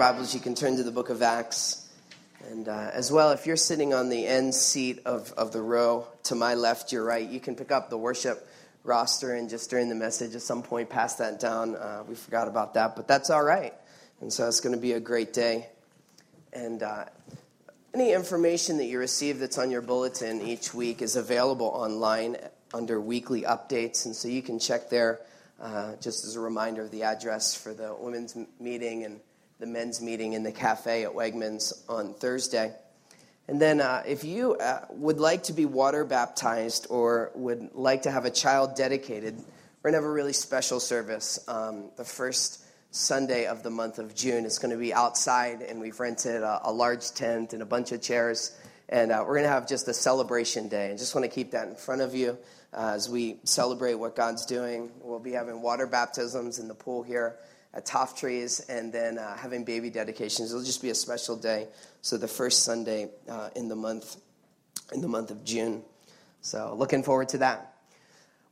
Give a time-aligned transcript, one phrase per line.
[0.00, 1.86] Bibles, you can turn to the book of Acts.
[2.48, 6.08] And uh, as well, if you're sitting on the end seat of, of the row
[6.22, 8.48] to my left, your right, you can pick up the worship
[8.82, 11.76] roster and just during the message at some point pass that down.
[11.76, 13.74] Uh, we forgot about that, but that's all right.
[14.22, 15.68] And so it's going to be a great day.
[16.54, 17.04] And uh,
[17.92, 22.38] any information that you receive that's on your bulletin each week is available online
[22.72, 24.06] under weekly updates.
[24.06, 25.20] And so you can check there
[25.60, 29.20] uh, just as a reminder of the address for the women's meeting and
[29.60, 32.72] the men's meeting in the cafe at Wegmans on Thursday.
[33.46, 38.02] And then, uh, if you uh, would like to be water baptized or would like
[38.02, 41.38] to have a child dedicated, we're going to have a really special service.
[41.46, 44.44] Um, the first Sunday of the month of June.
[44.44, 47.92] It's going to be outside, and we've rented a, a large tent and a bunch
[47.92, 48.56] of chairs.
[48.88, 50.90] And uh, we're going to have just a celebration day.
[50.90, 52.36] I just want to keep that in front of you
[52.72, 54.90] uh, as we celebrate what God's doing.
[55.02, 57.36] We'll be having water baptisms in the pool here
[57.72, 60.50] at Toftrees and then uh, having baby dedications.
[60.50, 61.68] It'll just be a special day.
[62.02, 64.16] So the first Sunday uh, in the month
[64.92, 65.82] in the month of June.
[66.40, 67.74] So looking forward to that.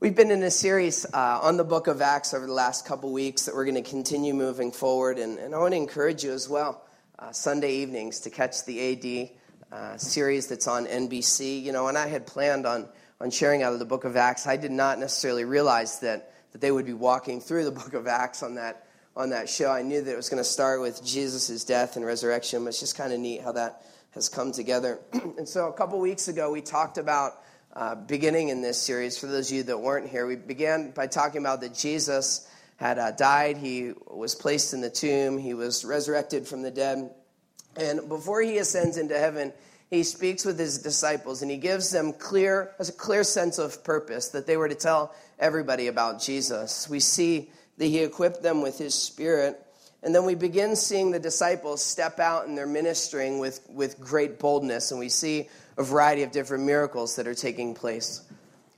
[0.01, 3.13] We've been in a series uh, on the book of Acts over the last couple
[3.13, 5.19] weeks that we're going to continue moving forward.
[5.19, 6.87] And, and I want to encourage you as well,
[7.19, 9.31] uh, Sunday evenings, to catch the
[9.73, 11.61] AD uh, series that's on NBC.
[11.61, 12.89] You know, when I had planned on,
[13.21, 16.61] on sharing out of the book of Acts, I did not necessarily realize that, that
[16.61, 18.87] they would be walking through the book of Acts on that,
[19.19, 19.69] on that show.
[19.69, 22.79] I knew that it was going to start with Jesus' death and resurrection, but it's
[22.79, 25.01] just kind of neat how that has come together.
[25.13, 27.33] and so a couple weeks ago, we talked about
[27.75, 31.09] uh, beginning in this series, for those of you that weren't here, we began by
[31.09, 35.85] talking about that Jesus had uh, died, he was placed in the tomb, he was
[35.85, 37.11] resurrected from the dead.
[37.77, 39.53] And before he ascends into heaven,
[39.91, 44.29] he speaks with his disciples and he gives them clear a clear sense of purpose
[44.29, 46.89] that they were to tell everybody about Jesus.
[46.89, 49.65] We see that he equipped them with his spirit
[50.03, 54.39] and then we begin seeing the disciples step out and they're ministering with, with great
[54.39, 58.23] boldness and we see a variety of different miracles that are taking place.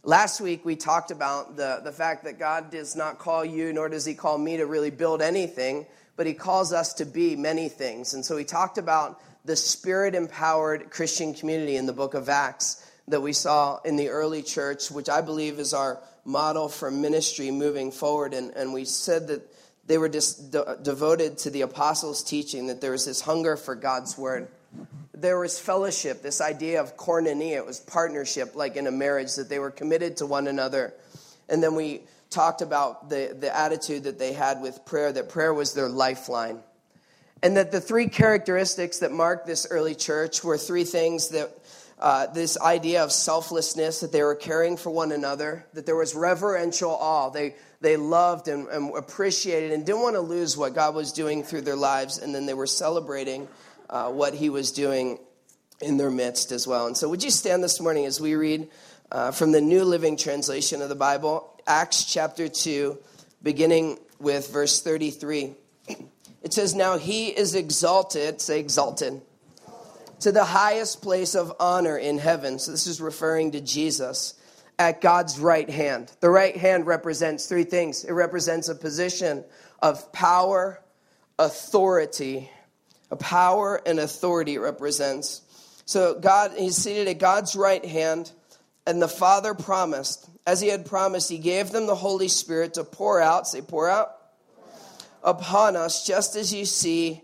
[0.02, 3.90] Last week, we talked about the, the fact that God does not call you, nor
[3.90, 5.84] does He call me to really build anything,
[6.16, 8.14] but He calls us to be many things.
[8.14, 12.89] And so we talked about the spirit empowered Christian community in the book of Acts
[13.08, 17.50] that we saw in the early church, which I believe is our model for ministry
[17.50, 18.34] moving forward.
[18.34, 19.42] And, and we said that
[19.86, 23.74] they were just de- devoted to the apostles' teaching, that there was this hunger for
[23.74, 24.48] God's word
[25.20, 27.56] there was fellowship, this idea of koinonia.
[27.56, 30.94] It was partnership, like in a marriage, that they were committed to one another.
[31.48, 35.52] And then we talked about the, the attitude that they had with prayer, that prayer
[35.52, 36.60] was their lifeline.
[37.42, 41.50] And that the three characteristics that marked this early church were three things that
[42.00, 46.14] uh, this idea of selflessness, that they were caring for one another, that there was
[46.14, 47.30] reverential awe.
[47.30, 51.42] They, they loved and, and appreciated and didn't want to lose what God was doing
[51.42, 53.46] through their lives, and then they were celebrating
[53.88, 55.18] uh, what he was doing
[55.80, 56.86] in their midst as well.
[56.86, 58.68] And so, would you stand this morning as we read
[59.12, 62.96] uh, from the New Living Translation of the Bible, Acts chapter 2,
[63.42, 65.54] beginning with verse 33.
[66.42, 69.20] It says, Now he is exalted, say exalted,
[70.20, 72.58] to the highest place of honor in heaven.
[72.58, 74.34] So, this is referring to Jesus
[74.80, 76.10] at God's right hand.
[76.20, 79.44] The right hand represents three things it represents a position
[79.82, 80.80] of power,
[81.38, 82.50] authority,
[83.10, 85.42] a power and authority it represents.
[85.84, 88.30] So God, he's seated at God's right hand,
[88.86, 92.84] and the Father promised, as he had promised, he gave them the Holy Spirit to
[92.84, 94.16] pour out, say pour out,
[95.22, 97.22] upon us, just as you see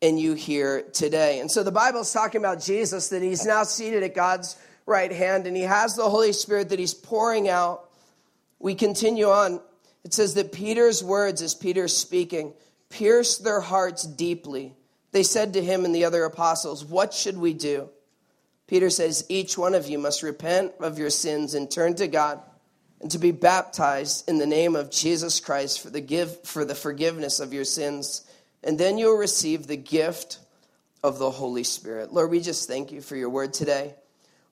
[0.00, 1.40] and you hear today.
[1.40, 5.12] And so the Bible is talking about Jesus, that he's now seated at God's right
[5.12, 7.90] hand, and he has the Holy Spirit that he's pouring out.
[8.58, 9.60] We continue on.
[10.04, 12.54] It says that Peter's words, as Peter's speaking,
[12.88, 14.74] pierced their hearts deeply.
[15.12, 17.90] They said to him and the other apostles, What should we do?
[18.66, 22.40] Peter says, Each one of you must repent of your sins and turn to God
[23.00, 26.74] and to be baptized in the name of Jesus Christ for the, give, for the
[26.74, 28.24] forgiveness of your sins.
[28.62, 30.38] And then you'll receive the gift
[31.02, 32.12] of the Holy Spirit.
[32.12, 33.94] Lord, we just thank you for your word today.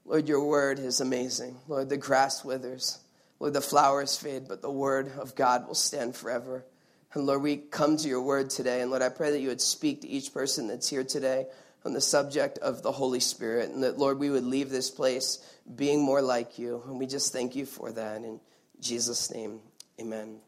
[0.05, 1.56] Lord, your word is amazing.
[1.67, 3.00] Lord, the grass withers.
[3.41, 6.64] Lord, the flowers fade, but the word of God will stand forever.
[7.12, 8.81] And Lord, we come to your word today.
[8.81, 11.47] And Lord, I pray that you would speak to each person that's here today
[11.85, 13.70] on the subject of the Holy Spirit.
[13.70, 15.38] And that, Lord, we would leave this place
[15.75, 16.82] being more like you.
[16.87, 18.17] And we just thank you for that.
[18.17, 18.41] In
[18.81, 19.61] Jesus' name,
[20.00, 20.38] amen.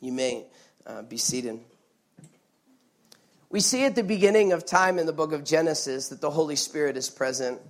[0.00, 0.46] You may
[0.86, 1.60] uh, be seated.
[3.52, 6.54] We see at the beginning of time in the book of Genesis that the Holy
[6.54, 7.60] Spirit is present.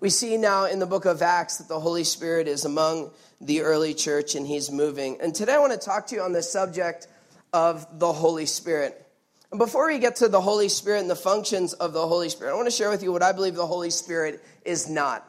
[0.00, 3.60] We see now in the book of Acts that the Holy Spirit is among the
[3.60, 5.20] early church and he's moving.
[5.20, 7.06] And today I want to talk to you on the subject
[7.52, 9.06] of the Holy Spirit.
[9.52, 12.50] And before we get to the Holy Spirit and the functions of the Holy Spirit,
[12.50, 15.24] I want to share with you what I believe the Holy Spirit is not.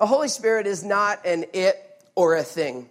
[0.00, 1.80] The Holy Spirit is not an it
[2.16, 2.90] or a thing.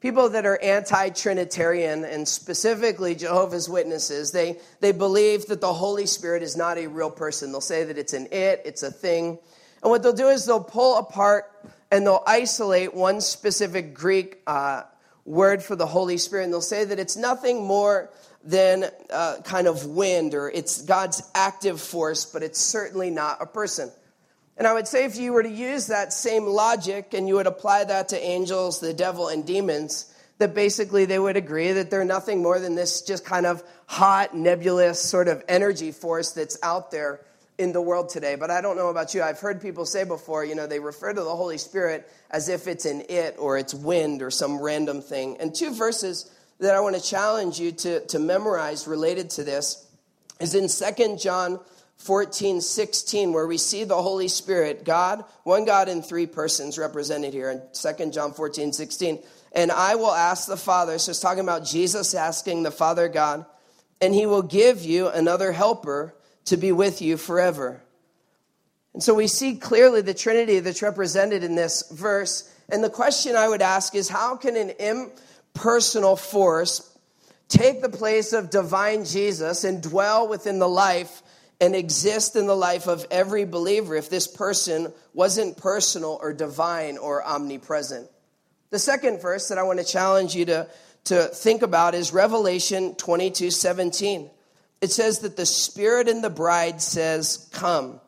[0.00, 6.06] People that are anti Trinitarian and specifically Jehovah's Witnesses, they, they believe that the Holy
[6.06, 7.50] Spirit is not a real person.
[7.50, 9.38] They'll say that it's an it, it's a thing.
[9.82, 11.50] And what they'll do is they'll pull apart
[11.90, 14.82] and they'll isolate one specific Greek uh,
[15.24, 18.10] word for the Holy Spirit, and they'll say that it's nothing more
[18.44, 23.46] than uh, kind of wind or it's God's active force, but it's certainly not a
[23.46, 23.90] person.
[24.58, 27.46] And I would say if you were to use that same logic and you would
[27.46, 32.04] apply that to angels, the devil, and demons, that basically they would agree that they're
[32.04, 36.90] nothing more than this just kind of hot, nebulous sort of energy force that's out
[36.90, 37.20] there
[37.56, 38.34] in the world today.
[38.34, 39.22] But I don't know about you.
[39.22, 42.66] I've heard people say before, you know, they refer to the Holy Spirit as if
[42.66, 45.36] it's an it or it's wind or some random thing.
[45.38, 49.86] And two verses that I want to challenge you to, to memorize related to this
[50.40, 51.60] is in Second John
[51.98, 57.34] 14, 16, where we see the Holy Spirit, God, one God in three persons represented
[57.34, 59.18] here in Second John 14, 16.
[59.52, 63.44] And I will ask the Father, so it's talking about Jesus asking the Father God,
[64.00, 66.14] and he will give you another helper
[66.46, 67.82] to be with you forever.
[68.94, 72.50] And so we see clearly the Trinity that's represented in this verse.
[72.68, 76.96] And the question I would ask is how can an impersonal force
[77.48, 81.22] take the place of divine Jesus and dwell within the life
[81.60, 86.98] and exist in the life of every believer if this person wasn't personal or divine
[86.98, 88.08] or omnipresent?
[88.70, 90.68] The second verse that I want to challenge you to,
[91.04, 94.30] to think about is Revelation 22 17
[94.80, 98.00] it says that the Spirit and the bride says, Come.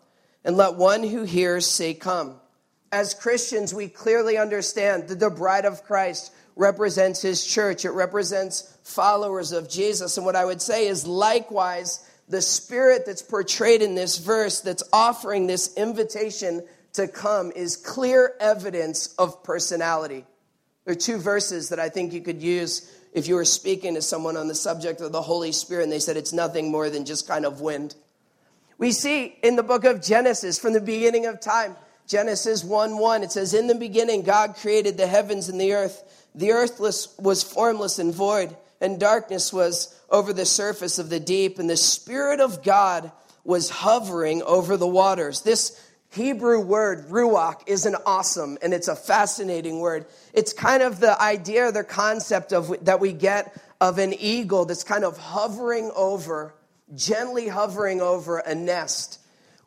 [0.45, 2.37] And let one who hears say, Come.
[2.93, 8.77] As Christians, we clearly understand that the bride of Christ represents his church, it represents
[8.83, 10.17] followers of Jesus.
[10.17, 14.85] And what I would say is, likewise, the Spirit that's portrayed in this verse that's
[14.93, 16.63] offering this invitation
[16.93, 20.25] to come is clear evidence of personality.
[20.85, 24.03] There are two verses that I think you could use if you were speaking to
[24.03, 27.05] someone on the subject of the Holy Spirit and they said it's nothing more than
[27.05, 27.97] just kind of wind.
[28.79, 33.23] We see in the book of Genesis from the beginning of time, Genesis 1 1,
[33.25, 36.29] it says, In the beginning, God created the heavens and the earth.
[36.35, 41.59] The earth was formless and void, and darkness was over the surface of the deep,
[41.59, 43.13] and the Spirit of God
[43.45, 45.43] was hovering over the waters.
[45.43, 45.81] This
[46.13, 50.07] Hebrew word, ruach, is an awesome and it's a fascinating word.
[50.33, 54.65] It's kind of the idea, or the concept of that we get of an eagle
[54.65, 56.55] that's kind of hovering over,
[56.95, 59.21] gently hovering over a nest,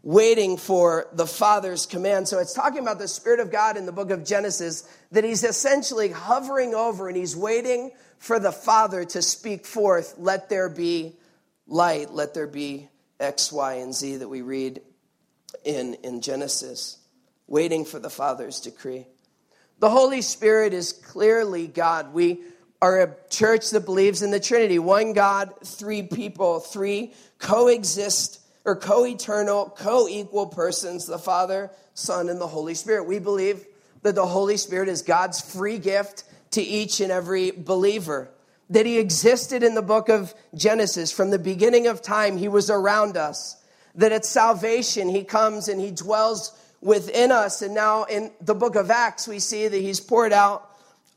[0.04, 2.28] waiting for the Father's command.
[2.28, 5.46] So it's talking about the Spirit of God in the book of Genesis that he's
[5.46, 7.92] essentially hovering over and he's waiting
[8.24, 11.14] for the Father to speak forth, let there be
[11.68, 12.88] light, let there be
[13.20, 14.82] X, Y, and Z that we read
[15.66, 17.00] in, in Genesis,
[17.48, 19.06] waiting for the Father's decree.
[19.80, 22.14] The Holy Spirit is clearly God.
[22.14, 22.40] We
[22.82, 28.78] are a church that believes in the Trinity one God, three people, three coexist or
[28.78, 33.04] co eternal, co equal persons the Father, Son, and the Holy Spirit.
[33.04, 33.66] We believe
[34.02, 36.24] that the Holy Spirit is God's free gift
[36.54, 38.30] to each and every believer.
[38.70, 41.12] That He existed in the book of Genesis.
[41.12, 43.58] From the beginning of time, He was around us
[43.96, 47.62] that at salvation he comes and he dwells within us.
[47.62, 50.70] And now in the book of Acts, we see that he's poured out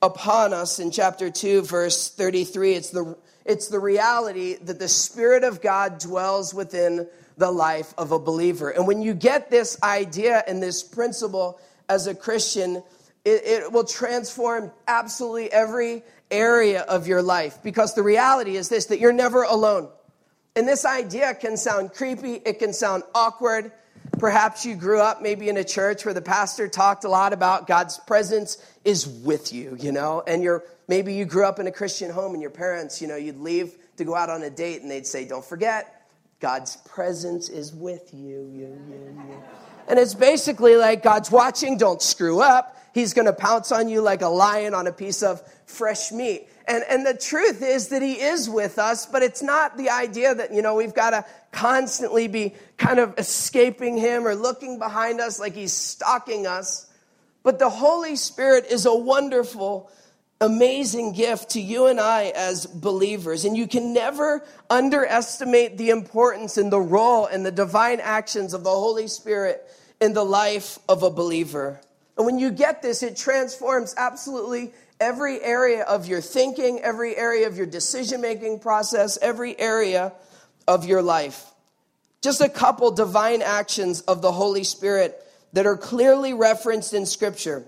[0.02, 2.75] upon us in chapter 2, verse 33.
[2.75, 7.08] It's the, it's the reality that the Spirit of God dwells within
[7.38, 8.70] the life of a believer.
[8.70, 12.82] And when you get this idea and this principle as a Christian,
[13.26, 18.87] it, it will transform absolutely every area of your life because the reality is this
[18.87, 19.88] that you're never alone.
[20.54, 23.73] And this idea can sound creepy, it can sound awkward.
[24.18, 27.66] Perhaps you grew up maybe in a church where the pastor talked a lot about
[27.66, 31.73] God's presence is with you, you know, and you're maybe you grew up in a
[31.73, 34.83] Christian home and your parents, you know, you'd leave to go out on a date
[34.83, 38.49] and they'd say, Don't forget, God's presence is with you.
[38.52, 39.42] you, you, you.
[39.88, 42.76] And it's basically like God's watching, don't screw up.
[42.96, 46.48] He's going to pounce on you like a lion on a piece of fresh meat.
[46.66, 50.34] And, and the truth is that he is with us, but it's not the idea
[50.34, 55.20] that, you know, we've got to constantly be kind of escaping him or looking behind
[55.20, 56.90] us like he's stalking us.
[57.42, 59.90] But the Holy Spirit is a wonderful,
[60.40, 63.44] amazing gift to you and I as believers.
[63.44, 68.64] And you can never underestimate the importance and the role and the divine actions of
[68.64, 69.62] the Holy Spirit
[70.00, 71.78] in the life of a believer.
[72.16, 77.46] And when you get this, it transforms absolutely every area of your thinking, every area
[77.46, 80.12] of your decision making process, every area
[80.66, 81.44] of your life.
[82.23, 87.64] Just a couple divine actions of the Holy Spirit that are clearly referenced in Scripture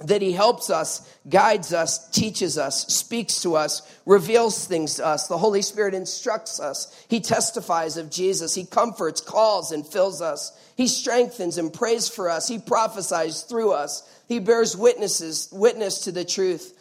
[0.00, 5.26] that he helps us, guides us, teaches us, speaks to us, reveals things to us.
[5.26, 7.04] The Holy Spirit instructs us.
[7.08, 8.54] He testifies of Jesus.
[8.54, 10.52] He comforts, calls, and fills us.
[10.76, 12.46] He strengthens and prays for us.
[12.46, 14.08] He prophesies through us.
[14.28, 16.74] He bears witnesses, witness to the truth.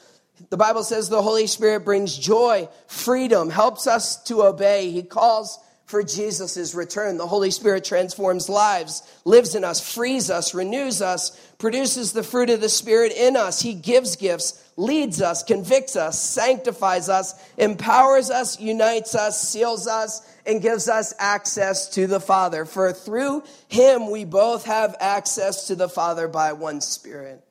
[0.52, 4.92] The Bible says the Holy Spirit brings joy, freedom, helps us to obey.
[4.92, 7.16] He calls for Jesus' return.
[7.18, 12.50] The Holy Spirit transforms lives, lives in us, frees us, renews us, produces the fruit
[12.50, 13.62] of the Spirit in us.
[13.62, 20.22] He gives gifts, leads us, convicts us, sanctifies us, empowers us, unites us, seals us,
[20.46, 22.66] and gives us access to the Father.
[22.66, 27.42] For through Him we both have access to the Father by one Spirit.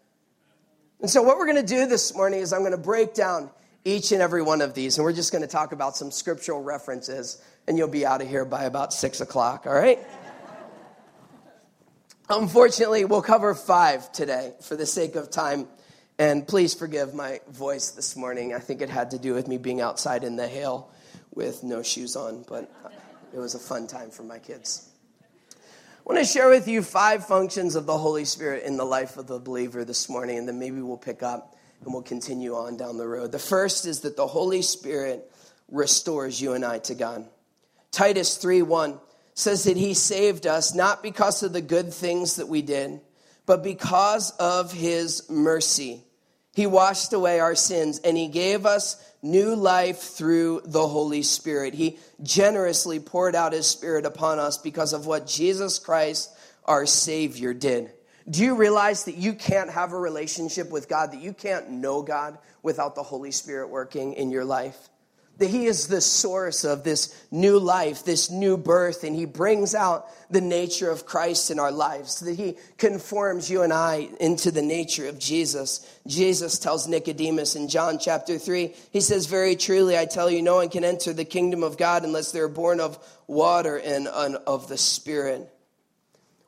[1.00, 3.50] And so, what we're going to do this morning is I'm going to break down
[3.87, 6.62] each and every one of these, and we're just going to talk about some scriptural
[6.62, 9.99] references and you'll be out of here by about six o'clock, all right?
[12.29, 15.69] Unfortunately, we'll cover five today for the sake of time.
[16.19, 18.55] And please forgive my voice this morning.
[18.55, 20.91] I think it had to do with me being outside in the hail
[21.35, 22.73] with no shoes on, but
[23.35, 24.89] it was a fun time for my kids.
[25.53, 25.57] I
[26.05, 29.27] want to share with you five functions of the Holy Spirit in the life of
[29.27, 31.55] the believer this morning, and then maybe we'll pick up
[31.85, 33.31] and we'll continue on down the road.
[33.31, 35.31] The first is that the Holy Spirit
[35.69, 37.29] restores you and I to God.
[37.97, 39.00] Titus 3 1
[39.33, 43.00] says that he saved us not because of the good things that we did,
[43.47, 46.05] but because of his mercy.
[46.53, 51.73] He washed away our sins and he gave us new life through the Holy Spirit.
[51.73, 56.31] He generously poured out his Spirit upon us because of what Jesus Christ,
[56.67, 57.91] our Savior, did.
[58.29, 62.03] Do you realize that you can't have a relationship with God, that you can't know
[62.03, 64.91] God without the Holy Spirit working in your life?
[65.38, 69.75] That he is the source of this new life, this new birth, and he brings
[69.75, 74.50] out the nature of Christ in our lives, that he conforms you and I into
[74.50, 75.87] the nature of Jesus.
[76.07, 80.57] Jesus tells Nicodemus in John chapter 3, he says, Very truly, I tell you, no
[80.57, 84.78] one can enter the kingdom of God unless they're born of water and of the
[84.78, 85.50] Spirit.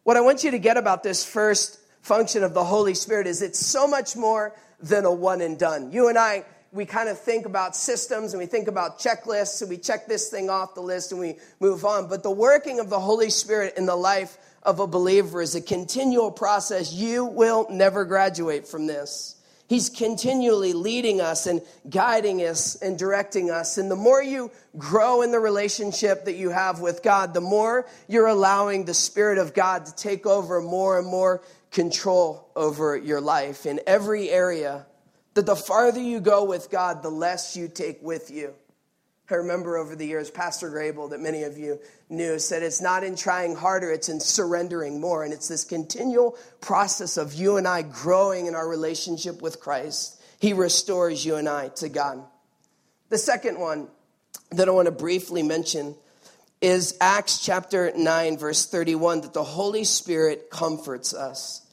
[0.05, 3.43] What I want you to get about this first function of the Holy Spirit is
[3.43, 5.93] it's so much more than a one and done.
[5.93, 9.71] You and I we kind of think about systems and we think about checklists and
[9.71, 12.09] we check this thing off the list and we move on.
[12.09, 15.63] But the working of the Holy Spirit in the life of a believer is a
[15.63, 16.93] continual process.
[16.93, 19.37] You will never graduate from this.
[19.67, 23.77] He's continually leading us and guiding us and directing us.
[23.77, 27.87] And the more you grow in the relationship that you have with God, the more
[28.09, 33.21] you're allowing the Spirit of God to take over more and more control over your
[33.21, 34.87] life in every area
[35.39, 38.55] that the farther you go with God, the less you take with you.
[39.31, 41.79] I remember over the years, Pastor Grable, that many of you
[42.09, 45.23] knew, said it's not in trying harder, it's in surrendering more.
[45.23, 50.21] And it's this continual process of you and I growing in our relationship with Christ.
[50.41, 52.21] He restores you and I to God.
[53.09, 53.87] The second one
[54.51, 55.95] that I want to briefly mention
[56.61, 61.68] is Acts chapter 9, verse 31, that the Holy Spirit comforts us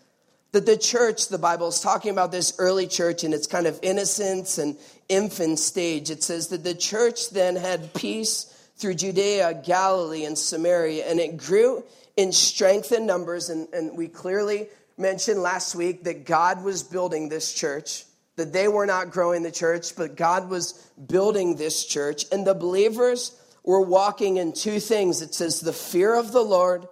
[0.55, 3.77] that the church, the Bible is talking about this early church in its kind of
[3.81, 4.77] innocence and
[5.09, 6.09] infant stage.
[6.09, 8.45] It says that the church then had peace
[8.77, 11.83] through Judea, Galilee, and Samaria, and it grew
[12.15, 13.49] in strength and numbers.
[13.49, 18.05] And, and we clearly mentioned last week that God was building this church,
[18.37, 20.71] that they were not growing the church, but God was
[21.05, 22.23] building this church.
[22.31, 26.87] And the believers were walking in two things it says the fear of the Lord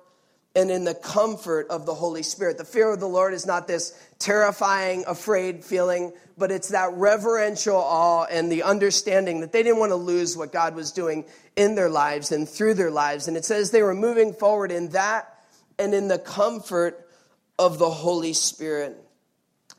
[0.56, 2.58] and in the comfort of the Holy Spirit.
[2.58, 7.76] The fear of the Lord is not this terrifying, afraid feeling, but it's that reverential
[7.76, 11.74] awe and the understanding that they didn't want to lose what God was doing in
[11.76, 13.28] their lives and through their lives.
[13.28, 15.44] And it says they were moving forward in that
[15.80, 17.08] and in the comfort
[17.58, 18.96] of the Holy Spirit.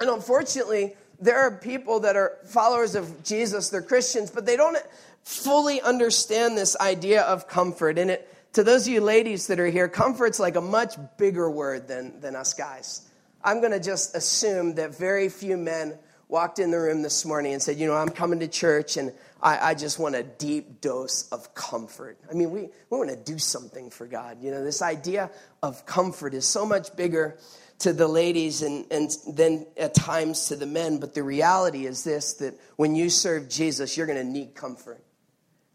[0.00, 4.76] And unfortunately, there are people that are followers of Jesus, they're Christians, but they don't
[5.22, 7.96] fully understand this idea of comfort.
[7.98, 11.50] And it to those of you ladies that are here, comfort's like a much bigger
[11.50, 13.02] word than, than us guys.
[13.42, 17.52] I'm going to just assume that very few men walked in the room this morning
[17.52, 20.80] and said, You know, I'm coming to church and I, I just want a deep
[20.80, 22.18] dose of comfort.
[22.30, 24.38] I mean, we, we want to do something for God.
[24.40, 25.30] You know, this idea
[25.62, 27.36] of comfort is so much bigger
[27.80, 30.98] to the ladies and, and then at times to the men.
[30.98, 35.02] But the reality is this that when you serve Jesus, you're going to need comfort.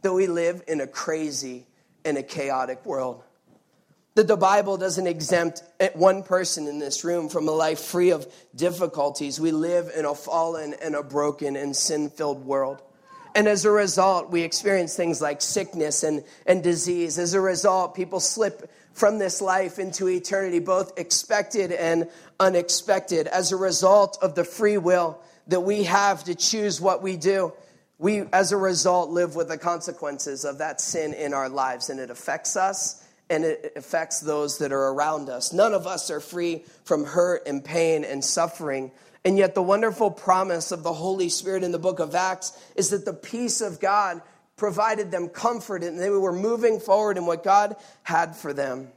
[0.01, 1.67] Though we live in a crazy,
[2.09, 3.23] in a chaotic world.
[4.15, 5.63] That the Bible doesn't exempt
[5.93, 9.39] one person in this room from a life free of difficulties.
[9.39, 12.81] We live in a fallen and a broken and sin filled world.
[13.35, 17.19] And as a result, we experience things like sickness and, and disease.
[17.19, 23.27] As a result, people slip from this life into eternity, both expected and unexpected.
[23.27, 27.53] As a result of the free will that we have to choose what we do,
[27.99, 31.99] we, as a result, live with the consequences of that sin in our lives, and
[31.99, 35.53] it affects us and it affects those that are around us.
[35.53, 38.91] None of us are free from hurt and pain and suffering.
[39.23, 42.89] And yet, the wonderful promise of the Holy Spirit in the book of Acts is
[42.89, 44.21] that the peace of God
[44.55, 48.87] provided them comfort and they were moving forward in what God had for them.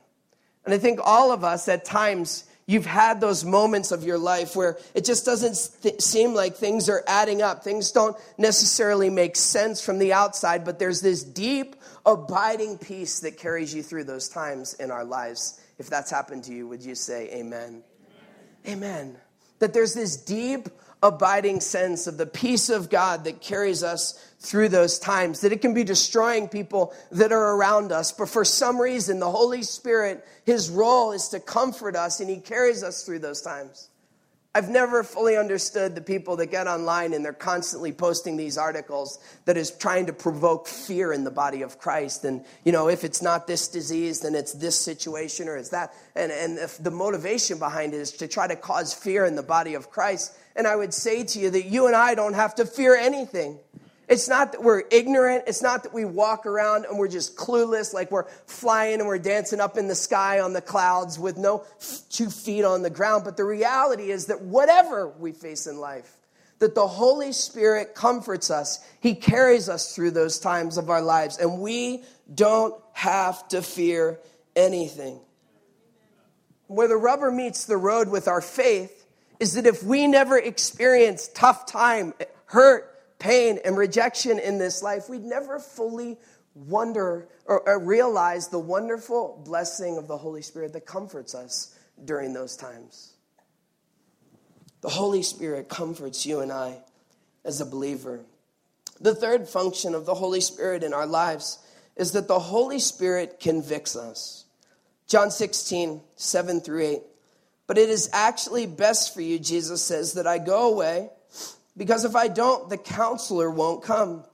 [0.65, 4.57] And I think all of us at times You've had those moments of your life
[4.57, 7.62] where it just doesn't th- seem like things are adding up.
[7.62, 11.76] Things don't necessarily make sense from the outside, but there's this deep,
[12.07, 15.61] abiding peace that carries you through those times in our lives.
[15.79, 17.83] If that's happened to you, would you say amen?
[18.67, 18.79] Amen.
[18.79, 19.17] amen.
[19.59, 20.71] That there's this deep,
[21.03, 25.61] abiding sense of the peace of God that carries us through those times, that it
[25.61, 28.13] can be destroying people that are around us.
[28.13, 32.39] But for some reason, the Holy Spirit, His role is to comfort us and He
[32.39, 33.89] carries us through those times.
[34.55, 39.19] I've never fully understood the people that get online and they're constantly posting these articles
[39.47, 42.27] that is trying to provoke fear in the body of Christ.
[42.27, 45.95] And, you know, if it's not this disease, then it's this situation or it's that.
[46.15, 49.43] And, and if the motivation behind it is to try to cause fear in the
[49.43, 50.37] body of Christ.
[50.55, 53.59] And I would say to you that you and I don't have to fear anything.
[54.09, 55.45] It's not that we're ignorant.
[55.47, 59.19] It's not that we walk around and we're just clueless, like we're flying and we're
[59.19, 61.65] dancing up in the sky on the clouds with no
[62.11, 63.25] two feet on the ground.
[63.25, 66.17] But the reality is that whatever we face in life,
[66.59, 68.79] that the Holy Spirit comforts us.
[69.01, 74.21] He carries us through those times of our lives, and we don't have to fear
[74.55, 75.19] anything.
[76.69, 79.07] Where the rubber meets the road with our faith
[79.41, 82.92] is that if we never experience tough time, hurt,
[83.23, 86.19] pain, and rejection in this life, we'd never fully
[86.55, 92.33] wonder or, or realize the wonderful blessing of the Holy Spirit that comforts us during
[92.33, 93.12] those times.
[94.81, 96.79] The Holy Spirit comforts you and I
[97.44, 98.25] as a believer.
[99.01, 101.61] The third function of the Holy Spirit in our lives
[101.94, 104.47] is that the Holy Spirit convicts us.
[105.07, 107.03] John 16, 7 through 8.
[107.68, 111.11] But it is actually best for you, Jesus says, that I go away,
[111.77, 114.25] because if I don't, the counselor won't come.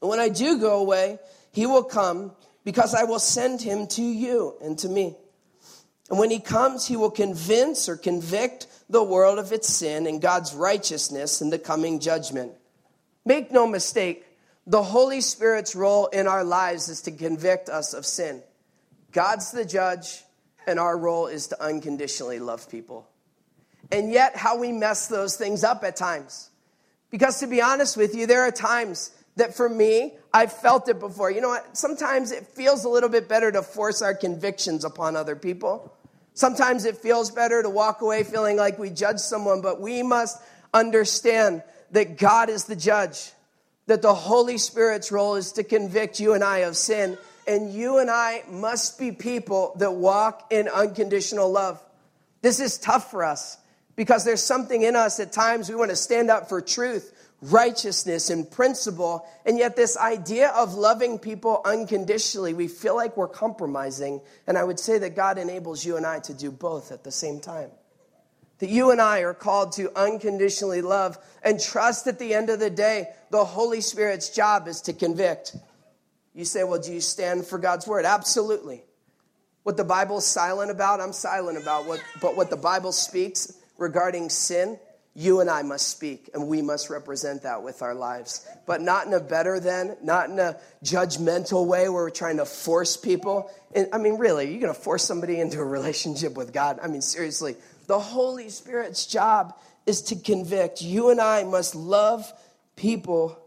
[0.00, 1.18] And when I do go away,
[1.52, 2.32] he will come,
[2.64, 5.16] because I will send him to you and to me.
[6.10, 10.20] And when he comes, he will convince or convict the world of its sin and
[10.20, 12.52] God's righteousness in the coming judgment.
[13.24, 14.24] Make no mistake,
[14.66, 18.42] the Holy Spirit's role in our lives is to convict us of sin.
[19.12, 20.22] God's the judge,
[20.66, 23.08] and our role is to unconditionally love people.
[23.90, 26.50] And yet, how we mess those things up at times.
[27.12, 30.98] Because to be honest with you, there are times that for me, I've felt it
[30.98, 31.30] before.
[31.30, 31.76] You know what?
[31.76, 35.94] Sometimes it feels a little bit better to force our convictions upon other people.
[36.34, 40.42] Sometimes it feels better to walk away feeling like we judge someone, but we must
[40.74, 43.30] understand that God is the judge,
[43.86, 47.98] that the Holy Spirit's role is to convict you and I of sin and you
[47.98, 51.82] and I must be people that walk in unconditional love.
[52.40, 53.58] This is tough for us
[53.96, 58.30] because there's something in us at times we want to stand up for truth, righteousness,
[58.30, 59.26] and principle.
[59.44, 64.20] And yet, this idea of loving people unconditionally, we feel like we're compromising.
[64.46, 67.12] And I would say that God enables you and I to do both at the
[67.12, 67.70] same time.
[68.60, 72.60] That you and I are called to unconditionally love and trust at the end of
[72.60, 75.56] the day, the Holy Spirit's job is to convict.
[76.32, 78.04] You say, well, do you stand for God's word?
[78.04, 78.84] Absolutely.
[79.64, 81.86] What the Bible's silent about, I'm silent about.
[81.86, 83.52] What, but what the Bible speaks
[83.82, 84.78] regarding sin,
[85.14, 88.46] you and I must speak, and we must represent that with our lives.
[88.66, 92.46] But not in a better than, not in a judgmental way where we're trying to
[92.46, 93.50] force people.
[93.74, 96.78] And, I mean, really, you're going to force somebody into a relationship with God?
[96.82, 97.56] I mean, seriously.
[97.88, 100.80] The Holy Spirit's job is to convict.
[100.80, 102.32] You and I must love
[102.76, 103.38] people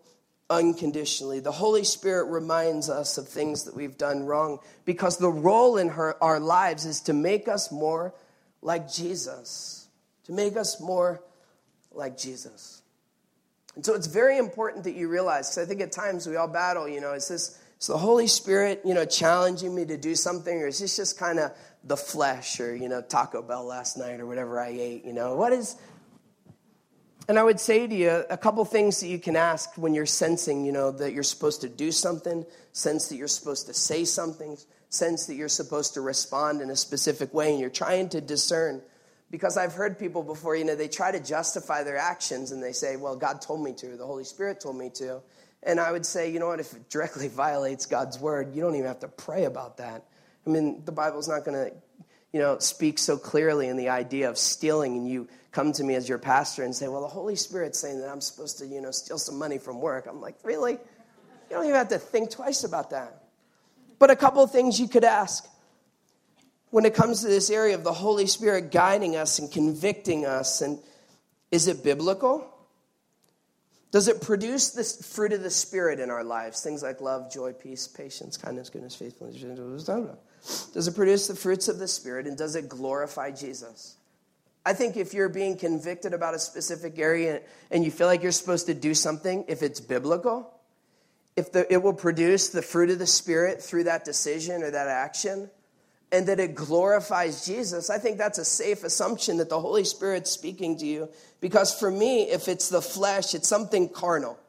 [0.50, 1.40] unconditionally.
[1.40, 5.90] The Holy Spirit reminds us of things that we've done wrong because the role in
[5.90, 8.14] her, our lives is to make us more
[8.62, 9.85] like Jesus,
[10.26, 11.22] to make us more
[11.92, 12.82] like Jesus.
[13.76, 16.48] And so it's very important that you realize, because I think at times we all
[16.48, 20.16] battle, you know, is this is the Holy Spirit, you know, challenging me to do
[20.16, 21.52] something, or is this just kind of
[21.84, 25.36] the flesh, or, you know, Taco Bell last night, or whatever I ate, you know?
[25.36, 25.76] What is,
[27.28, 30.06] and I would say to you a couple things that you can ask when you're
[30.06, 34.06] sensing, you know, that you're supposed to do something, sense that you're supposed to say
[34.06, 34.58] something,
[34.90, 38.82] sense that you're supposed to respond in a specific way, and you're trying to discern.
[39.36, 42.72] Because I've heard people before, you know, they try to justify their actions and they
[42.72, 45.22] say, well, God told me to, the Holy Spirit told me to.
[45.62, 48.76] And I would say, you know what, if it directly violates God's word, you don't
[48.76, 50.06] even have to pray about that.
[50.48, 51.76] I mean, the Bible's not going to,
[52.32, 55.96] you know, speak so clearly in the idea of stealing and you come to me
[55.96, 58.80] as your pastor and say, well, the Holy Spirit's saying that I'm supposed to, you
[58.80, 60.08] know, steal some money from work.
[60.08, 60.72] I'm like, really?
[60.72, 60.80] You
[61.50, 63.24] don't even have to think twice about that.
[64.00, 65.46] But a couple of things you could ask
[66.72, 70.62] when it comes to this area of the Holy Spirit guiding us and convicting us,
[70.62, 70.80] and
[71.52, 72.52] is it biblical?
[73.92, 76.62] Does it produce the fruit of the Spirit in our lives?
[76.62, 79.42] Things like love, joy, peace, patience, kindness, goodness, faithfulness.
[80.74, 83.96] Does it produce the fruits of the Spirit and does it glorify Jesus?
[84.66, 88.32] I think if you're being convicted about a specific area and you feel like you're
[88.32, 90.52] supposed to do something, if it's biblical,
[91.36, 94.88] if the, it will produce the fruit of the Spirit through that decision or that
[94.88, 95.50] action,
[96.16, 100.32] and that it glorifies Jesus, I think that's a safe assumption that the Holy Spirit's
[100.32, 101.10] speaking to you.
[101.42, 104.40] Because for me, if it's the flesh, it's something carnal.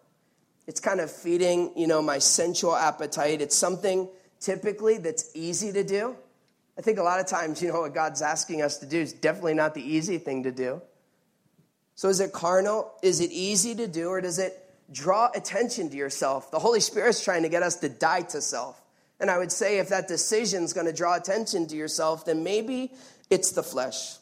[0.66, 3.40] It's kind of feeding, you know, my sensual appetite.
[3.40, 4.08] It's something
[4.40, 6.16] typically that's easy to do.
[6.78, 9.12] I think a lot of times, you know, what God's asking us to do is
[9.12, 10.80] definitely not the easy thing to do.
[11.94, 12.92] So is it carnal?
[13.02, 16.50] Is it easy to do, or does it draw attention to yourself.
[16.50, 18.80] The Holy Spirit's trying to get us to die to self.
[19.18, 22.44] And I would say if that decision is going to draw attention to yourself, then
[22.44, 22.92] maybe
[23.30, 24.16] it's the flesh.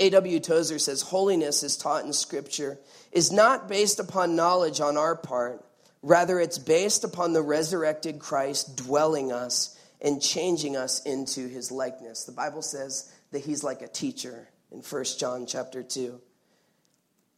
[0.00, 0.40] A.W.
[0.40, 2.78] Tozer says holiness is taught in Scripture
[3.12, 5.64] is not based upon knowledge on our part.
[6.02, 12.24] Rather, it's based upon the resurrected Christ dwelling us and changing us into his likeness.
[12.24, 16.20] The Bible says that he's like a teacher in 1 John chapter 2.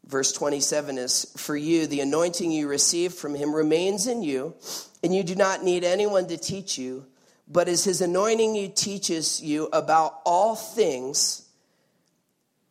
[0.06, 4.54] Verse 27 is For you, the anointing you received from him remains in you,
[5.02, 7.06] and you do not need anyone to teach you,
[7.48, 11.48] but as his anointing you teaches you about all things,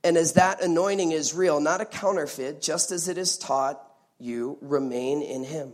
[0.04, 3.82] and as that anointing is real, not a counterfeit, just as it is taught
[4.20, 5.74] you, remain in him.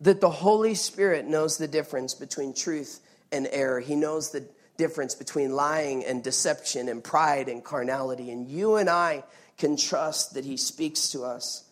[0.00, 3.00] That the Holy Spirit knows the difference between truth
[3.32, 3.80] and error.
[3.80, 4.46] He knows the
[4.78, 8.30] difference between lying and deception and pride and carnality.
[8.30, 9.24] And you and I
[9.60, 11.64] can trust that He speaks to us.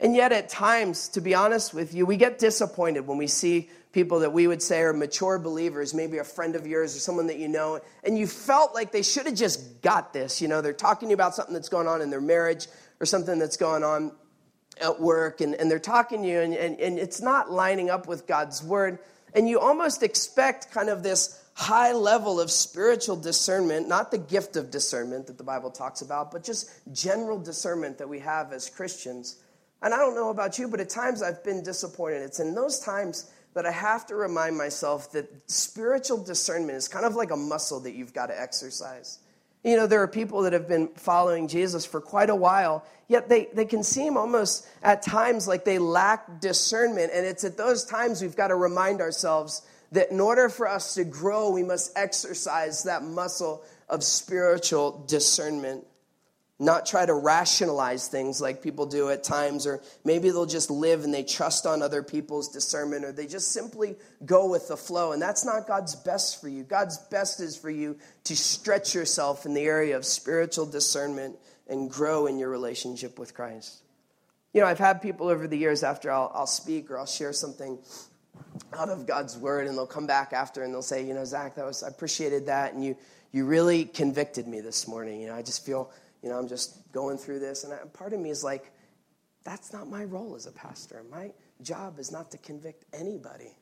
[0.00, 3.70] And yet, at times, to be honest with you, we get disappointed when we see
[3.92, 7.26] people that we would say are mature believers, maybe a friend of yours or someone
[7.28, 10.42] that you know, and you felt like they should have just got this.
[10.42, 12.66] You know, they're talking to you about something that's going on in their marriage
[13.00, 14.12] or something that's going on
[14.80, 18.06] at work, and, and they're talking to you, and, and, and it's not lining up
[18.06, 18.98] with God's word.
[19.34, 24.54] And you almost expect kind of this high level of spiritual discernment, not the gift
[24.54, 28.70] of discernment that the Bible talks about, but just general discernment that we have as
[28.70, 29.42] Christians.
[29.82, 32.22] And I don't know about you, but at times I've been disappointed.
[32.22, 37.04] It's in those times that I have to remind myself that spiritual discernment is kind
[37.04, 39.18] of like a muscle that you've got to exercise.
[39.64, 43.28] You know, there are people that have been following Jesus for quite a while, yet
[43.28, 47.10] they, they can seem almost at times like they lack discernment.
[47.12, 50.94] And it's at those times we've got to remind ourselves that in order for us
[50.94, 55.86] to grow, we must exercise that muscle of spiritual discernment.
[56.60, 61.04] Not try to rationalize things like people do at times, or maybe they'll just live
[61.04, 63.94] and they trust on other people's discernment, or they just simply
[64.26, 65.12] go with the flow.
[65.12, 66.64] And that's not God's best for you.
[66.64, 71.36] God's best is for you to stretch yourself in the area of spiritual discernment
[71.68, 73.80] and grow in your relationship with Christ.
[74.52, 77.32] You know, I've had people over the years after I'll, I'll speak or I'll share
[77.32, 77.78] something
[78.72, 81.54] out of God's word, and they'll come back after and they'll say, you know, Zach,
[81.56, 82.96] that was I appreciated that, and you
[83.32, 85.20] you really convicted me this morning.
[85.20, 85.90] You know, I just feel,
[86.22, 88.72] you know, I'm just going through this, and I, part of me is like,
[89.44, 91.04] that's not my role as a pastor.
[91.10, 93.56] My job is not to convict anybody.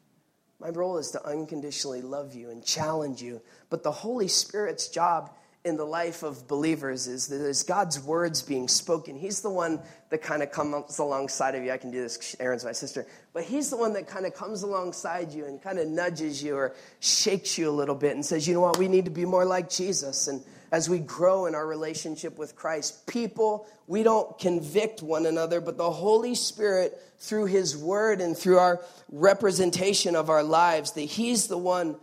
[0.58, 3.42] My role is to unconditionally love you and challenge you.
[3.68, 5.30] But the Holy Spirit's job
[5.66, 9.80] in the life of believers is that as God's words being spoken, He's the one
[10.10, 11.72] that kind of comes alongside of you.
[11.72, 14.62] I can do this, Aaron's my sister, but He's the one that kind of comes
[14.62, 18.46] alongside you and kind of nudges you or shakes you a little bit and says,
[18.46, 20.28] you know what, we need to be more like Jesus.
[20.28, 25.60] And as we grow in our relationship with Christ, people, we don't convict one another,
[25.60, 31.00] but the Holy Spirit, through His word and through our representation of our lives, that
[31.00, 31.96] He's the one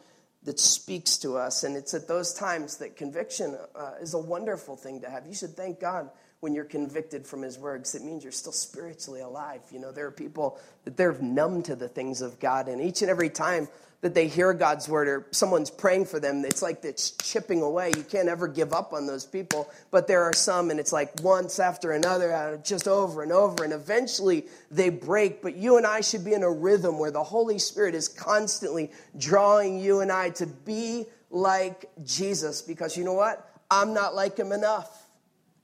[0.45, 1.63] that speaks to us.
[1.63, 5.25] And it's at those times that conviction uh, is a wonderful thing to have.
[5.25, 6.09] You should thank God
[6.41, 9.61] when you're convicted from his word because it means you're still spiritually alive.
[9.71, 12.67] You know, there are people that they're numb to the things of God.
[12.67, 13.69] And each and every time
[14.03, 17.93] that they hear God's word or someone's praying for them, it's like it's chipping away.
[17.95, 19.69] You can't ever give up on those people.
[19.91, 23.63] But there are some, and it's like once after another, uh, just over and over,
[23.63, 25.41] and eventually they break.
[25.41, 28.91] But you and I should be in a rhythm where the Holy Spirit is constantly
[29.17, 33.49] drawing you and I to be like Jesus because you know what?
[33.71, 35.07] I'm not like him enough.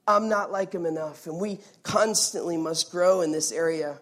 [0.08, 1.28] I'm not like him enough.
[1.28, 3.99] And we constantly must grow in this area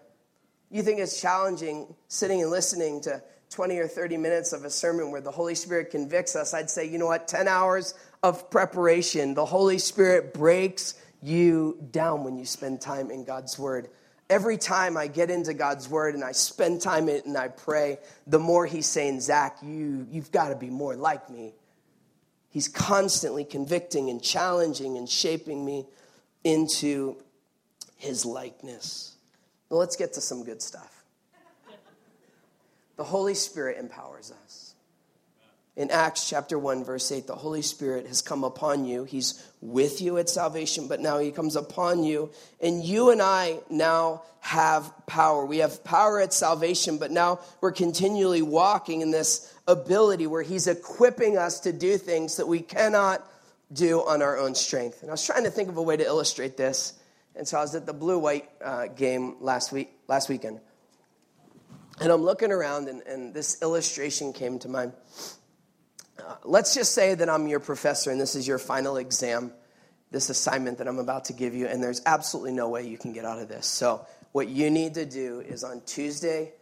[0.70, 5.10] You think it's challenging sitting and listening to 20 or 30 minutes of a sermon
[5.10, 6.54] where the Holy Spirit convicts us?
[6.54, 7.28] I'd say, you know what?
[7.28, 9.34] 10 hours of preparation.
[9.34, 13.88] The Holy Spirit breaks you down when you spend time in God's Word.
[14.30, 17.48] Every time I get into God's Word and I spend time in it and I
[17.48, 21.54] pray, the more He's saying, Zach, you, you've got to be more like me.
[22.50, 25.86] He's constantly convicting and challenging and shaping me
[26.44, 27.16] into
[27.96, 29.16] His likeness.
[29.68, 30.97] Well, let's get to some good stuff.
[32.98, 34.68] The Holy Spirit empowers us
[35.78, 39.04] in Acts chapter 1, verse 8, the Holy Spirit has come upon you.
[39.04, 42.30] He's with you at salvation, but now he comes upon you.
[42.60, 45.46] And you and I now have power.
[45.46, 50.66] We have power at salvation, but now we're continually walking in this ability where he's
[50.66, 53.24] equipping us to do things that we cannot
[53.72, 55.02] do on our own strength.
[55.02, 56.94] And I was trying to think of a way to illustrate this.
[57.36, 60.58] And so I was at the blue white uh, game last week, last weekend.
[62.00, 64.92] And I'm looking around, and, and this illustration came to mind
[66.18, 69.52] uh, let's just say that I'm your professor and this is your final exam,
[70.10, 73.12] this assignment that I'm about to give you, and there's absolutely no way you can
[73.12, 73.66] get out of this.
[73.66, 76.52] So, what you need to do is on Tuesday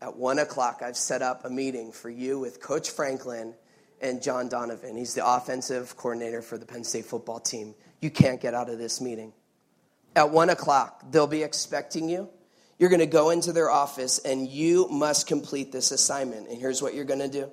[0.00, 3.54] at 1 o'clock, I've set up a meeting for you with Coach Franklin
[4.00, 4.96] and John Donovan.
[4.96, 7.74] He's the offensive coordinator for the Penn State football team.
[8.00, 9.32] You can't get out of this meeting.
[10.16, 12.28] At 1 o'clock, they'll be expecting you.
[12.78, 16.48] You're going to go into their office and you must complete this assignment.
[16.48, 17.50] And here's what you're going to do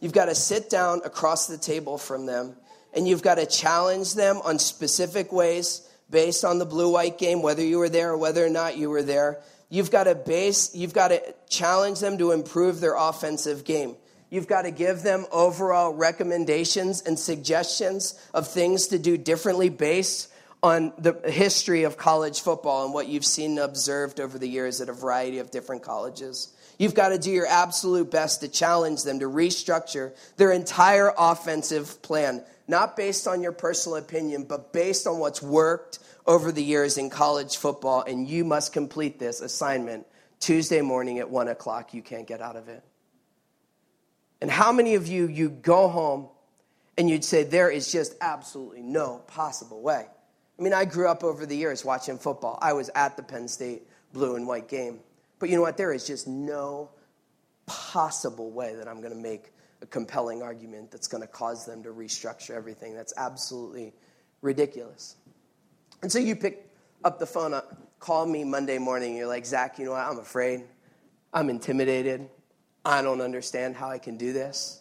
[0.00, 2.56] You've got to sit down across the table from them
[2.94, 7.42] and you've got to challenge them on specific ways based on the blue white game,
[7.42, 9.40] whether you were there or whether or not you were there.
[9.68, 13.96] You've got to base, you've got to challenge them to improve their offensive game.
[14.30, 20.28] You've got to give them overall recommendations and suggestions of things to do differently based
[20.66, 24.80] on the history of college football and what you've seen and observed over the years
[24.80, 26.52] at a variety of different colleges.
[26.76, 32.02] You've got to do your absolute best to challenge them to restructure their entire offensive
[32.02, 36.98] plan, not based on your personal opinion, but based on what's worked over the years
[36.98, 38.02] in college football.
[38.02, 40.04] And you must complete this assignment
[40.40, 41.94] Tuesday morning at 1 o'clock.
[41.94, 42.82] You can't get out of it.
[44.40, 46.28] And how many of you, you go home
[46.98, 50.06] and you'd say, there is just absolutely no possible way?
[50.58, 52.58] I mean, I grew up over the years watching football.
[52.62, 55.00] I was at the Penn State blue and white game.
[55.38, 55.76] But you know what?
[55.76, 56.90] There is just no
[57.66, 61.82] possible way that I'm going to make a compelling argument that's going to cause them
[61.82, 62.94] to restructure everything.
[62.94, 63.92] That's absolutely
[64.40, 65.16] ridiculous.
[66.02, 66.70] And so you pick
[67.04, 67.62] up the phone, uh,
[67.98, 69.16] call me Monday morning.
[69.16, 70.06] You're like, Zach, you know what?
[70.06, 70.64] I'm afraid.
[71.34, 72.28] I'm intimidated.
[72.84, 74.80] I don't understand how I can do this.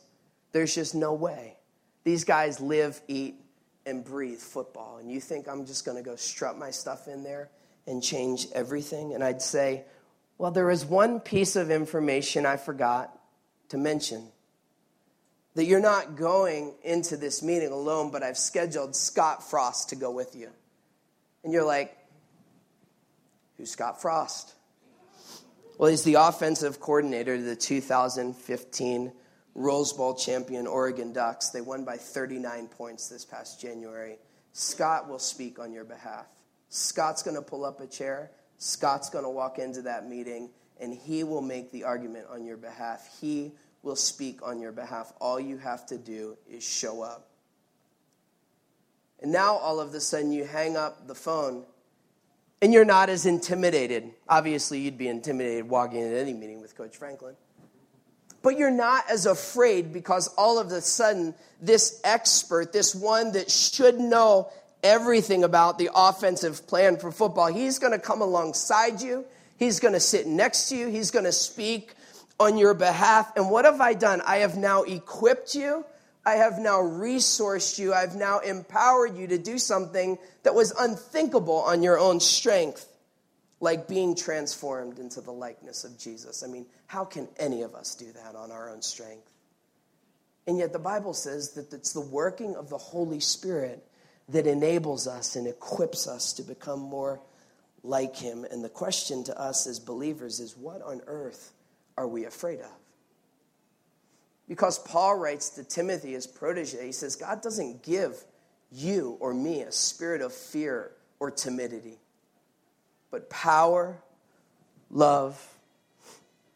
[0.51, 1.57] There's just no way.
[2.03, 3.41] These guys live, eat,
[3.85, 4.97] and breathe football.
[4.97, 7.49] And you think I'm just going to go strut my stuff in there
[7.87, 9.13] and change everything?
[9.13, 9.85] And I'd say,
[10.37, 13.17] well, there is one piece of information I forgot
[13.69, 14.27] to mention
[15.55, 20.11] that you're not going into this meeting alone, but I've scheduled Scott Frost to go
[20.11, 20.49] with you.
[21.43, 21.95] And you're like,
[23.57, 24.53] who's Scott Frost?
[25.77, 29.11] Well, he's the offensive coordinator of the 2015
[29.55, 31.49] Rose Bowl champion Oregon Ducks.
[31.49, 34.17] They won by 39 points this past January.
[34.53, 36.27] Scott will speak on your behalf.
[36.69, 40.93] Scott's going to pull up a chair Scott's going to walk into that meeting and
[40.93, 43.17] he will make the argument on your behalf.
[43.19, 43.51] He
[43.83, 45.13] will speak on your behalf.
[45.19, 47.29] All you have to do is show up.
[49.21, 51.63] And now all of a sudden you hang up the phone
[52.61, 54.11] and you're not as intimidated.
[54.27, 57.35] Obviously, you'd be intimidated walking into any meeting with Coach Franklin.
[58.45, 63.49] But you're not as afraid because all of a sudden, this expert, this one that
[63.49, 64.51] should know
[64.83, 67.47] everything about the offensive plan for football.
[67.47, 69.25] He's going to come alongside you,
[69.57, 71.95] he's going to sit next to you, he's going to speak
[72.39, 73.35] on your behalf.
[73.35, 74.21] And what have I done?
[74.21, 75.83] I have now equipped you.
[76.23, 77.95] I have now resourced you.
[77.95, 82.87] I've now empowered you to do something that was unthinkable on your own strength,
[83.59, 86.43] like being transformed into the likeness of Jesus.
[86.43, 89.31] I mean, how can any of us do that on our own strength?
[90.47, 93.83] And yet, the Bible says that it's the working of the Holy Spirit
[94.29, 97.19] that enables us and equips us to become more
[97.83, 98.45] like him.
[98.49, 101.51] And the question to us as believers is what on earth
[101.97, 102.71] are we afraid of?
[104.47, 108.23] Because Paul writes to Timothy, his protege, he says, God doesn't give
[108.71, 111.97] you or me a spirit of fear or timidity,
[113.15, 113.97] but power,
[114.89, 115.41] love,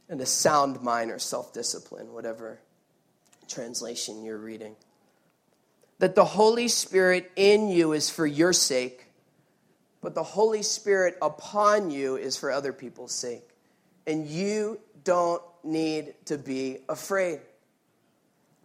[0.10, 2.60] and a sound mind or self discipline, whatever
[3.48, 4.76] translation you're reading
[6.00, 9.06] that the Holy Spirit in you is for your sake,
[10.02, 13.48] but the Holy Spirit upon you is for other people's sake.
[14.06, 17.40] and you don't need to be afraid.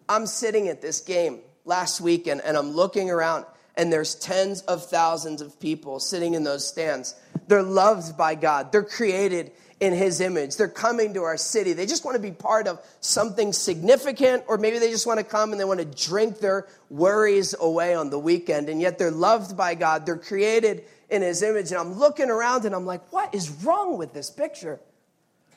[0.08, 3.44] I'm sitting at this game last weekend and I'm looking around
[3.76, 7.14] and there's tens of thousands of people sitting in those stands.
[7.48, 8.72] They're loved by God.
[8.72, 10.56] They're created in his image.
[10.56, 11.72] They're coming to our city.
[11.72, 15.24] They just want to be part of something significant, or maybe they just want to
[15.24, 18.68] come and they want to drink their worries away on the weekend.
[18.68, 20.06] And yet they're loved by God.
[20.06, 21.70] They're created in his image.
[21.70, 24.80] And I'm looking around and I'm like, what is wrong with this picture?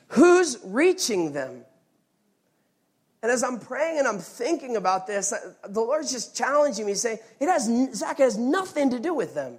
[0.08, 1.64] Who's reaching them?
[3.22, 5.32] And as I'm praying and I'm thinking about this,
[5.68, 9.34] the Lord's just challenging me, saying, It has Zach, it has nothing to do with
[9.34, 9.58] them.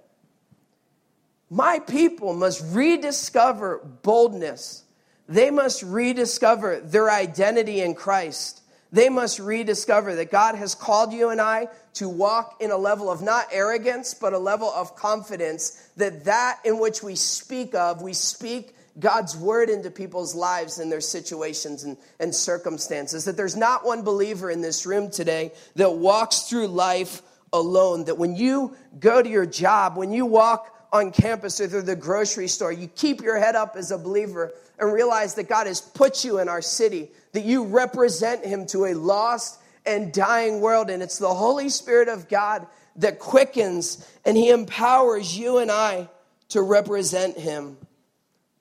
[1.49, 4.83] My people must rediscover boldness.
[5.27, 8.61] They must rediscover their identity in Christ.
[8.91, 13.11] They must rediscover that God has called you and I to walk in a level
[13.11, 18.01] of not arrogance, but a level of confidence that that in which we speak of,
[18.01, 23.25] we speak God's word into people's lives and their situations and, and circumstances.
[23.25, 27.21] That there's not one believer in this room today that walks through life
[27.53, 28.05] alone.
[28.05, 31.95] That when you go to your job, when you walk on campus or through the
[31.95, 35.81] grocery store, you keep your head up as a believer and realize that God has
[35.81, 40.89] put you in our city, that you represent Him to a lost and dying world.
[40.89, 42.65] And it's the Holy Spirit of God
[42.97, 46.09] that quickens and He empowers you and I
[46.49, 47.77] to represent Him.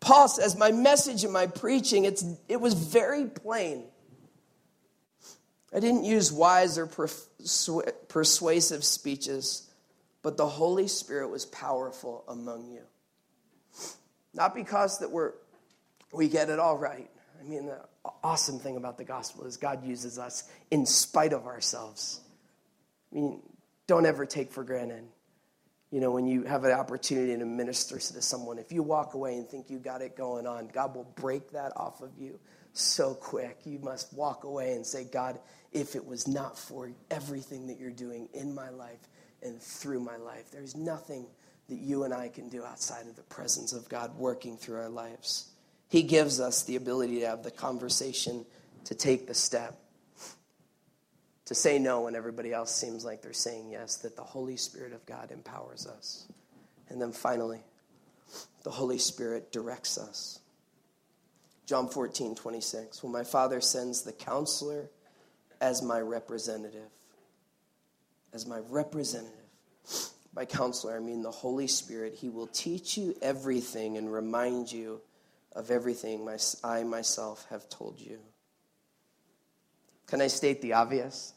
[0.00, 3.84] Paul says, My message and my preaching, it's, it was very plain.
[5.74, 9.67] I didn't use wise or persu- persuasive speeches,
[10.22, 12.82] but the Holy Spirit was powerful among you.
[14.34, 15.32] Not because that we're,
[16.12, 17.10] we get it all right.
[17.40, 17.80] I mean, the
[18.22, 22.20] awesome thing about the gospel is God uses us in spite of ourselves.
[23.10, 23.42] I mean,
[23.86, 25.04] don't ever take for granted
[25.90, 29.36] you know, when you have an opportunity to minister to someone, if you walk away
[29.36, 32.38] and think you got it going on, God will break that off of you
[32.74, 33.60] so quick.
[33.64, 35.38] You must walk away and say, God,
[35.72, 39.00] if it was not for everything that you're doing in my life
[39.42, 41.26] and through my life, there's nothing
[41.68, 44.88] that you and I can do outside of the presence of God working through our
[44.88, 45.48] lives.
[45.88, 48.44] He gives us the ability to have the conversation,
[48.84, 49.78] to take the step
[51.48, 54.92] to say no when everybody else seems like they're saying yes, that the Holy Spirit
[54.92, 56.26] of God empowers us.
[56.90, 57.60] And then finally,
[58.64, 60.40] the Holy Spirit directs us.
[61.64, 63.02] John 14, 26.
[63.02, 64.90] When my Father sends the counselor
[65.58, 66.90] as my representative,
[68.32, 69.34] as my representative.
[70.34, 72.14] By counselor, I mean the Holy Spirit.
[72.14, 75.00] He will teach you everything and remind you
[75.52, 78.18] of everything my, I myself have told you.
[80.06, 81.34] Can I state the obvious?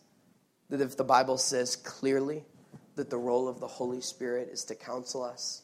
[0.72, 2.44] that if the Bible says clearly
[2.96, 5.64] that the role of the Holy Spirit is to counsel us,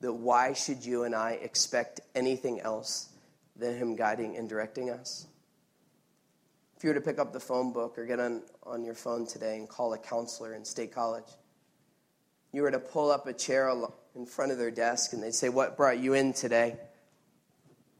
[0.00, 3.08] that why should you and I expect anything else
[3.56, 5.26] than Him guiding and directing us?
[6.84, 9.56] You were to pick up the phone book or get on, on your phone today
[9.56, 11.24] and call a counselor in State College,
[12.52, 13.74] you were to pull up a chair
[14.14, 16.76] in front of their desk and they'd say, What brought you in today?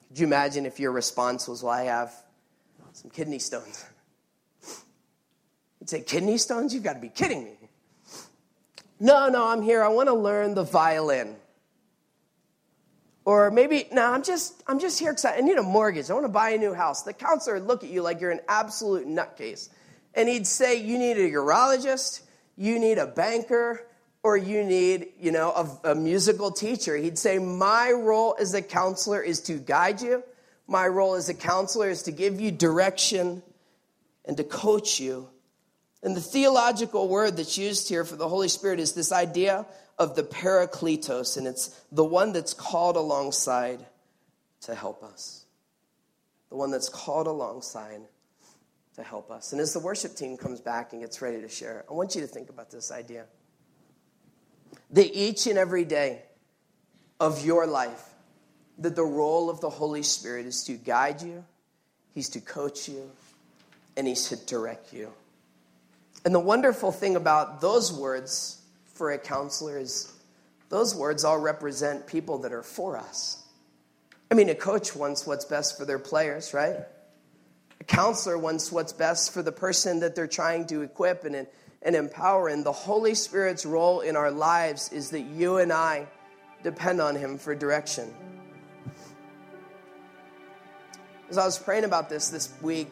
[0.08, 2.12] Could you imagine if your response was, Well, I have
[2.92, 3.86] some kidney stones?
[5.80, 6.74] You'd say, Kidney stones?
[6.74, 7.56] You've got to be kidding me.
[9.00, 9.82] No, no, I'm here.
[9.82, 11.36] I want to learn the violin.
[13.24, 16.10] Or maybe, no, I'm just, I'm just here because I need a mortgage.
[16.10, 17.02] I want to buy a new house.
[17.02, 19.70] The counselor would look at you like you're an absolute nutcase.
[20.14, 22.20] And he'd say, you need a urologist,
[22.56, 23.86] you need a banker,
[24.22, 25.50] or you need, you know,
[25.84, 26.96] a, a musical teacher.
[26.96, 30.22] He'd say, my role as a counselor is to guide you.
[30.66, 33.42] My role as a counselor is to give you direction
[34.24, 35.28] and to coach you
[36.04, 39.64] and the theological word that's used here for the Holy Spirit is this idea
[39.98, 43.84] of the parakletos, and it's the one that's called alongside
[44.62, 45.44] to help us.
[46.50, 48.00] The one that's called alongside
[48.96, 49.52] to help us.
[49.52, 52.20] And as the worship team comes back and gets ready to share, I want you
[52.20, 53.26] to think about this idea
[54.90, 56.22] that each and every day
[57.20, 58.02] of your life,
[58.78, 61.44] that the role of the Holy Spirit is to guide you,
[62.12, 63.10] He's to coach you,
[63.96, 65.12] and He's to direct you.
[66.24, 68.60] And the wonderful thing about those words
[68.94, 70.12] for a counselor is
[70.68, 73.42] those words all represent people that are for us.
[74.30, 76.76] I mean, a coach wants what's best for their players, right?
[77.80, 81.46] A counselor wants what's best for the person that they're trying to equip and,
[81.82, 82.48] and empower.
[82.48, 86.06] And the Holy Spirit's role in our lives is that you and I
[86.62, 88.12] depend on Him for direction.
[91.30, 92.90] As I was praying about this this week,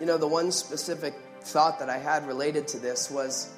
[0.00, 3.52] you know, the one specific thought that I had related to this was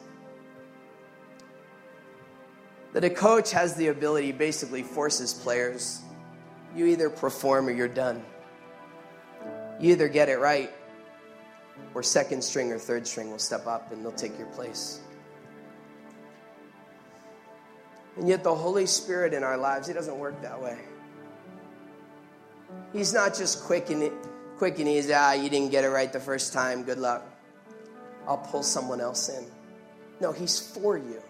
[2.93, 6.01] that a coach has the ability, basically forces players,
[6.75, 8.23] you either perform or you're done.
[9.81, 10.71] You either get it right,
[11.95, 15.01] or second string or third string will step up and they'll take your place.
[18.17, 20.79] And yet, the Holy Spirit in our lives, He doesn't work that way.
[22.93, 24.11] He's not just quick and,
[24.59, 27.27] quick and easy, ah, you didn't get it right the first time, good luck.
[28.27, 29.47] I'll pull someone else in.
[30.21, 31.23] No, He's for you.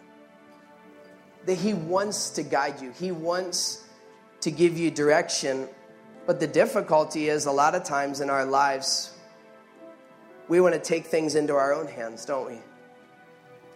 [1.47, 3.85] That He wants to guide you, He wants
[4.41, 5.69] to give you direction.
[6.27, 9.11] But the difficulty is a lot of times in our lives,
[10.49, 12.59] we want to take things into our own hands, don't we?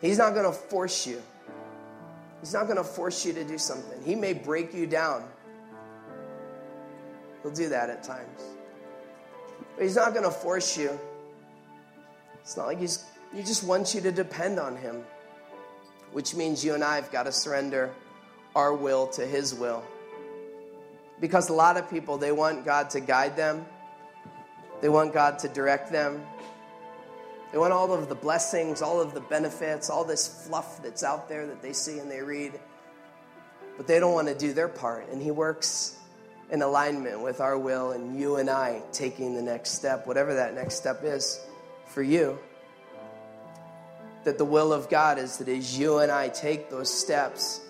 [0.01, 1.21] He's not going to force you.
[2.41, 4.01] He's not going to force you to do something.
[4.05, 5.25] He may break you down.
[7.43, 8.43] He'll do that at times.
[9.75, 10.99] But he's not going to force you.
[12.43, 13.05] It's not like he's
[13.35, 15.05] he just wants you to depend on him.
[16.17, 17.93] Which means you and I have got to surrender
[18.55, 19.85] our will to his will.
[21.21, 23.67] Because a lot of people they want God to guide them.
[24.81, 26.27] They want God to direct them.
[27.53, 31.29] They want all of the blessings, all of the benefits, all this fluff that's out
[31.29, 32.59] there that they see and they read.
[33.77, 35.11] But they don't want to do their part.
[35.11, 35.99] And He works
[36.51, 40.55] in alignment with our will and you and I taking the next step, whatever that
[40.55, 41.39] next step is
[41.85, 42.39] for you.
[44.27, 47.61] That the will of God is that as you and I take those steps,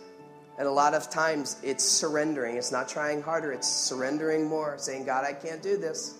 [0.59, 2.57] and a lot of times it's surrendering.
[2.57, 6.15] It's not trying harder, it's surrendering more, saying, God, I can't do this.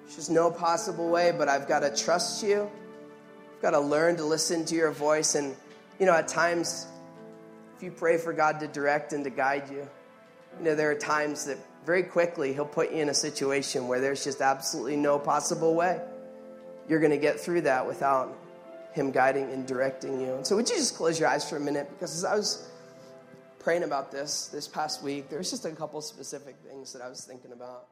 [0.00, 2.70] There's just no possible way, but I've got to trust you
[3.54, 5.34] I've got to learn to listen to your voice.
[5.34, 5.54] And,
[6.00, 6.86] you know, at times,
[7.76, 9.86] if you pray for God to direct and to guide you,
[10.58, 14.00] you know, there are times that very quickly He'll put you in a situation where
[14.00, 16.00] there's just absolutely no possible way
[16.88, 18.36] you're going to get through that without
[18.94, 20.34] Him guiding and directing you.
[20.34, 21.88] And so, would you just close your eyes for a minute?
[21.90, 22.70] Because as I was
[23.58, 27.24] praying about this this past week, there's just a couple specific things that I was
[27.24, 27.88] thinking about.